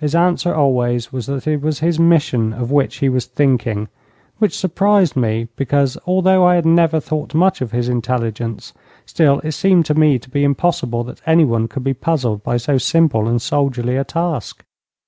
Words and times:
His 0.00 0.12
answer 0.16 0.52
always 0.52 1.12
was 1.12 1.26
that 1.26 1.46
it 1.46 1.62
was 1.62 1.78
his 1.78 1.96
mission 1.96 2.52
of 2.52 2.72
which 2.72 2.96
he 2.96 3.08
was 3.08 3.26
thinking, 3.26 3.86
which 4.38 4.58
surprised 4.58 5.14
me, 5.14 5.46
because, 5.54 5.96
although 6.04 6.44
I 6.44 6.56
had 6.56 6.66
never 6.66 6.98
thought 6.98 7.32
much 7.32 7.60
of 7.60 7.70
his 7.70 7.88
intelligence, 7.88 8.72
still 9.06 9.38
it 9.44 9.52
seemed 9.52 9.86
to 9.86 9.94
me 9.94 10.18
to 10.18 10.28
be 10.28 10.42
impossible 10.42 11.04
that 11.04 11.22
anyone 11.26 11.68
could 11.68 11.84
be 11.84 11.94
puzzled 11.94 12.42
by 12.42 12.56
so 12.56 12.76
simple 12.76 13.28
and 13.28 13.40
soldierly 13.40 13.94
a 13.96 14.02
task. 14.02 14.64